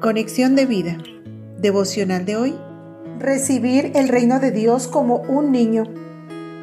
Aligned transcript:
Conexión 0.00 0.56
de 0.56 0.64
vida. 0.64 0.96
Devocional 1.58 2.24
de 2.24 2.34
hoy. 2.34 2.54
Recibir 3.18 3.92
el 3.94 4.08
reino 4.08 4.40
de 4.40 4.50
Dios 4.50 4.88
como 4.88 5.16
un 5.16 5.52
niño. 5.52 5.84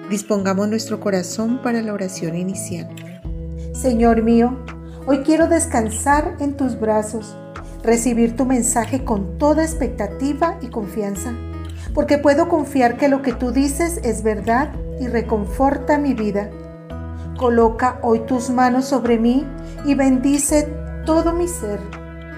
Dispongamos 0.10 0.68
nuestro 0.68 1.00
corazón 1.00 1.62
para 1.62 1.84
la 1.84 1.94
oración 1.94 2.36
inicial. 2.36 2.90
Señor 3.74 4.24
mío, 4.24 4.66
hoy 5.06 5.20
quiero 5.20 5.48
descansar 5.48 6.36
en 6.40 6.58
tus 6.58 6.80
brazos, 6.80 7.38
recibir 7.84 8.36
tu 8.36 8.46
mensaje 8.46 9.04
con 9.04 9.38
toda 9.38 9.64
expectativa 9.64 10.58
y 10.64 10.70
confianza, 10.70 11.32
porque 11.94 12.18
puedo 12.18 12.50
confiar 12.50 12.98
que 12.98 13.08
lo 13.08 13.22
que 13.22 13.34
tú 13.34 13.52
dices 13.52 14.00
es 14.04 14.24
verdad 14.24 14.74
y 15.00 15.06
reconforta 15.06 16.00
mi 16.00 16.16
vida. 16.16 16.50
Coloca 17.38 18.00
hoy 18.02 18.22
tus 18.22 18.50
manos 18.50 18.86
sobre 18.86 19.20
mí 19.20 19.46
y 19.86 19.94
bendice 19.94 20.68
todo 21.06 21.34
mi 21.34 21.48
ser, 21.48 21.80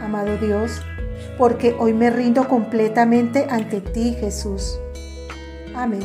amado 0.01 0.37
Dios, 0.37 0.81
porque 1.37 1.75
hoy 1.79 1.93
me 1.93 2.09
rindo 2.09 2.47
completamente 2.47 3.47
ante 3.49 3.81
ti, 3.81 4.15
Jesús. 4.19 4.79
Amén. 5.75 6.03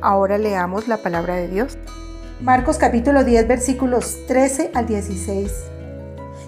Ahora 0.00 0.38
leamos 0.38 0.88
la 0.88 0.98
palabra 0.98 1.36
de 1.36 1.48
Dios. 1.48 1.78
Marcos 2.40 2.76
capítulo 2.78 3.24
10 3.24 3.48
versículos 3.48 4.18
13 4.26 4.70
al 4.74 4.86
16. 4.86 5.52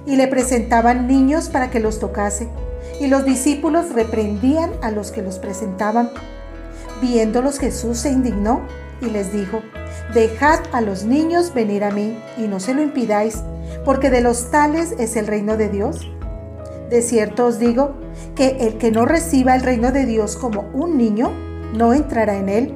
Y 0.07 0.16
le 0.16 0.29
presentaban 0.29 1.07
niños 1.07 1.48
para 1.48 1.71
que 1.71 1.80
los 1.80 1.98
tocase, 1.98 2.49
y 3.01 3.07
los 3.09 3.24
discípulos 3.24 3.93
reprendían 3.95 4.73
a 4.83 4.91
los 4.91 5.12
que 5.12 5.23
los 5.23 5.38
presentaban. 5.38 6.10
Viéndolos 7.01 7.59
Jesús 7.59 7.99
se 7.99 8.10
indignó 8.10 8.62
y 9.01 9.07
les 9.07 9.33
dijo, 9.33 9.62
Dejad 10.15 10.60
a 10.73 10.80
los 10.80 11.05
niños 11.05 11.52
venir 11.55 11.85
a 11.85 11.91
mí 11.91 12.19
y 12.37 12.49
no 12.49 12.60
se 12.60 12.74
lo 12.74 12.83
impidáis 12.83 13.43
porque 13.85 14.10
de 14.10 14.21
los 14.21 14.51
tales 14.51 14.95
es 14.99 15.16
el 15.16 15.27
reino 15.27 15.57
de 15.57 15.69
Dios. 15.69 16.10
De 16.91 17.02
cierto 17.02 17.46
os 17.46 17.59
digo 17.59 17.93
que 18.35 18.57
el 18.60 18.79
que 18.79 18.90
no 18.90 19.04
reciba 19.04 19.54
el 19.54 19.62
reino 19.62 19.93
de 19.93 20.07
Dios 20.07 20.37
como 20.37 20.62
un 20.73 20.96
niño, 20.96 21.32
no 21.74 21.93
entrará 21.93 22.37
en 22.37 22.49
él. 22.49 22.74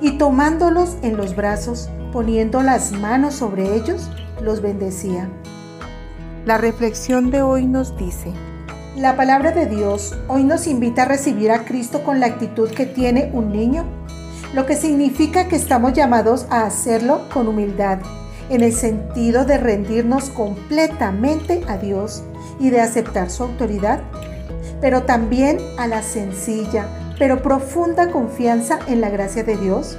Y 0.00 0.18
tomándolos 0.18 0.96
en 1.02 1.16
los 1.16 1.36
brazos, 1.36 1.88
poniendo 2.12 2.62
las 2.62 2.92
manos 2.92 3.34
sobre 3.34 3.76
ellos, 3.76 4.10
los 4.42 4.60
bendecía. 4.60 5.28
La 6.46 6.58
reflexión 6.58 7.30
de 7.30 7.42
hoy 7.42 7.66
nos 7.66 7.96
dice, 7.96 8.32
la 8.96 9.16
palabra 9.16 9.52
de 9.52 9.66
Dios 9.66 10.16
hoy 10.28 10.44
nos 10.44 10.66
invita 10.66 11.02
a 11.02 11.06
recibir 11.06 11.50
a 11.50 11.64
Cristo 11.64 12.02
con 12.02 12.20
la 12.20 12.26
actitud 12.26 12.70
que 12.70 12.86
tiene 12.86 13.30
un 13.32 13.52
niño, 13.52 13.84
lo 14.52 14.66
que 14.66 14.76
significa 14.76 15.48
que 15.48 15.56
estamos 15.56 15.92
llamados 15.92 16.46
a 16.50 16.64
hacerlo 16.64 17.22
con 17.32 17.48
humildad 17.48 17.98
en 18.50 18.62
el 18.62 18.72
sentido 18.72 19.44
de 19.44 19.58
rendirnos 19.58 20.30
completamente 20.30 21.62
a 21.68 21.78
Dios 21.78 22.22
y 22.58 22.70
de 22.70 22.80
aceptar 22.80 23.30
su 23.30 23.44
autoridad, 23.44 24.02
pero 24.80 25.04
también 25.04 25.58
a 25.78 25.86
la 25.86 26.02
sencilla 26.02 26.86
pero 27.18 27.42
profunda 27.42 28.10
confianza 28.10 28.78
en 28.86 29.00
la 29.00 29.10
gracia 29.10 29.44
de 29.44 29.56
Dios. 29.56 29.98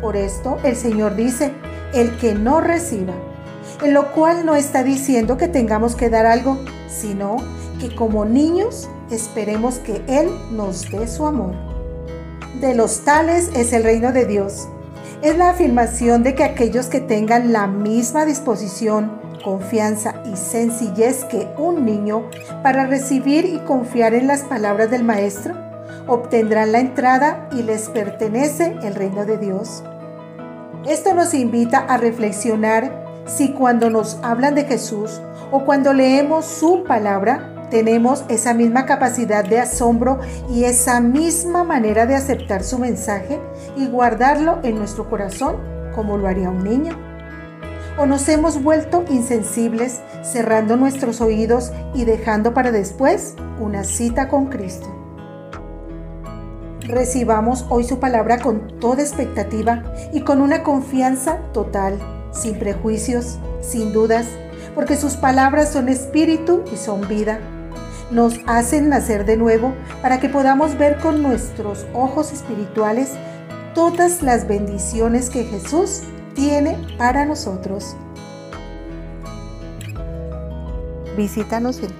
Por 0.00 0.16
esto 0.16 0.58
el 0.62 0.76
Señor 0.76 1.16
dice, 1.16 1.52
el 1.92 2.16
que 2.18 2.34
no 2.34 2.60
reciba, 2.60 3.14
en 3.82 3.94
lo 3.94 4.12
cual 4.12 4.46
no 4.46 4.54
está 4.54 4.82
diciendo 4.84 5.36
que 5.36 5.48
tengamos 5.48 5.96
que 5.96 6.10
dar 6.10 6.26
algo, 6.26 6.58
sino 6.88 7.36
que 7.80 7.94
como 7.94 8.24
niños 8.24 8.88
esperemos 9.10 9.78
que 9.78 10.02
Él 10.06 10.28
nos 10.52 10.90
dé 10.90 11.08
su 11.08 11.26
amor. 11.26 11.54
De 12.60 12.74
los 12.74 13.04
tales 13.04 13.50
es 13.54 13.72
el 13.72 13.84
reino 13.84 14.12
de 14.12 14.26
Dios 14.26 14.68
es 15.22 15.36
la 15.36 15.50
afirmación 15.50 16.22
de 16.22 16.34
que 16.34 16.44
aquellos 16.44 16.86
que 16.86 17.00
tengan 17.00 17.52
la 17.52 17.66
misma 17.66 18.24
disposición, 18.24 19.20
confianza 19.42 20.22
y 20.24 20.36
sencillez 20.36 21.24
que 21.24 21.48
un 21.58 21.84
niño 21.84 22.28
para 22.62 22.86
recibir 22.86 23.44
y 23.44 23.58
confiar 23.60 24.14
en 24.14 24.26
las 24.26 24.42
palabras 24.42 24.90
del 24.90 25.04
Maestro, 25.04 25.54
obtendrán 26.06 26.72
la 26.72 26.80
entrada 26.80 27.48
y 27.52 27.62
les 27.62 27.88
pertenece 27.88 28.76
el 28.82 28.94
reino 28.94 29.24
de 29.24 29.38
Dios. 29.38 29.82
Esto 30.86 31.14
nos 31.14 31.34
invita 31.34 31.78
a 31.78 31.96
reflexionar 31.96 33.04
si 33.26 33.52
cuando 33.52 33.90
nos 33.90 34.18
hablan 34.22 34.54
de 34.54 34.64
Jesús 34.64 35.20
o 35.50 35.64
cuando 35.64 35.92
leemos 35.92 36.44
su 36.44 36.84
palabra, 36.84 37.57
tenemos 37.70 38.24
esa 38.28 38.54
misma 38.54 38.86
capacidad 38.86 39.44
de 39.44 39.60
asombro 39.60 40.20
y 40.48 40.64
esa 40.64 41.00
misma 41.00 41.64
manera 41.64 42.06
de 42.06 42.14
aceptar 42.14 42.64
su 42.64 42.78
mensaje 42.78 43.38
y 43.76 43.86
guardarlo 43.86 44.58
en 44.62 44.76
nuestro 44.76 45.08
corazón 45.08 45.56
como 45.94 46.16
lo 46.16 46.28
haría 46.28 46.50
un 46.50 46.64
niño. 46.64 46.96
O 47.98 48.06
nos 48.06 48.28
hemos 48.28 48.62
vuelto 48.62 49.04
insensibles, 49.10 50.00
cerrando 50.22 50.76
nuestros 50.76 51.20
oídos 51.20 51.72
y 51.94 52.04
dejando 52.04 52.54
para 52.54 52.70
después 52.70 53.34
una 53.60 53.84
cita 53.84 54.28
con 54.28 54.46
Cristo. 54.46 54.94
Recibamos 56.82 57.66
hoy 57.68 57.84
su 57.84 57.98
palabra 57.98 58.38
con 58.38 58.78
toda 58.78 59.02
expectativa 59.02 59.82
y 60.12 60.22
con 60.22 60.40
una 60.40 60.62
confianza 60.62 61.38
total, 61.52 61.98
sin 62.32 62.58
prejuicios, 62.58 63.38
sin 63.60 63.92
dudas, 63.92 64.26
porque 64.74 64.96
sus 64.96 65.14
palabras 65.14 65.70
son 65.70 65.88
espíritu 65.88 66.62
y 66.72 66.76
son 66.76 67.06
vida 67.08 67.40
nos 68.10 68.40
hacen 68.46 68.88
nacer 68.88 69.24
de 69.24 69.36
nuevo 69.36 69.72
para 70.02 70.18
que 70.20 70.28
podamos 70.28 70.76
ver 70.78 70.98
con 70.98 71.22
nuestros 71.22 71.86
ojos 71.94 72.32
espirituales 72.32 73.12
todas 73.74 74.22
las 74.22 74.48
bendiciones 74.48 75.30
que 75.30 75.44
Jesús 75.44 76.02
tiene 76.34 76.76
para 76.98 77.24
nosotros. 77.24 77.96
Visítanos 81.16 81.80
en 81.80 81.92